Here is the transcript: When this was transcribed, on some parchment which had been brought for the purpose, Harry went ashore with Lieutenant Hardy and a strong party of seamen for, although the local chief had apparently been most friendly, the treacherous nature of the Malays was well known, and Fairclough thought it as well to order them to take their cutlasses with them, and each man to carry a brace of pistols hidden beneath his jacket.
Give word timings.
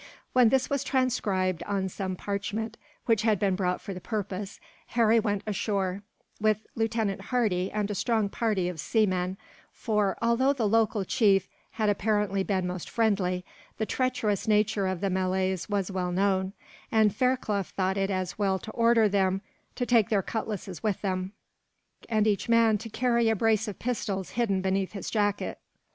When 0.33 0.49
this 0.49 0.67
was 0.67 0.83
transcribed, 0.83 1.61
on 1.61 1.87
some 1.87 2.15
parchment 2.15 2.75
which 3.05 3.21
had 3.21 3.37
been 3.37 3.55
brought 3.55 3.79
for 3.79 3.93
the 3.93 4.01
purpose, 4.01 4.59
Harry 4.87 5.19
went 5.19 5.43
ashore 5.45 6.01
with 6.39 6.65
Lieutenant 6.73 7.21
Hardy 7.25 7.69
and 7.71 7.91
a 7.91 7.93
strong 7.93 8.27
party 8.27 8.67
of 8.67 8.79
seamen 8.79 9.37
for, 9.71 10.17
although 10.19 10.53
the 10.53 10.67
local 10.67 11.05
chief 11.05 11.47
had 11.73 11.87
apparently 11.87 12.41
been 12.41 12.65
most 12.65 12.89
friendly, 12.89 13.45
the 13.77 13.85
treacherous 13.85 14.47
nature 14.47 14.87
of 14.87 15.01
the 15.01 15.11
Malays 15.11 15.69
was 15.69 15.91
well 15.91 16.11
known, 16.11 16.53
and 16.91 17.15
Fairclough 17.15 17.61
thought 17.61 17.95
it 17.95 18.09
as 18.09 18.39
well 18.39 18.57
to 18.57 18.71
order 18.71 19.07
them 19.07 19.41
to 19.75 19.85
take 19.85 20.09
their 20.09 20.23
cutlasses 20.23 20.81
with 20.81 20.99
them, 21.03 21.31
and 22.09 22.25
each 22.25 22.49
man 22.49 22.75
to 22.79 22.89
carry 22.89 23.29
a 23.29 23.35
brace 23.35 23.67
of 23.67 23.77
pistols 23.77 24.31
hidden 24.31 24.61
beneath 24.61 24.93
his 24.93 25.11
jacket. 25.11 25.59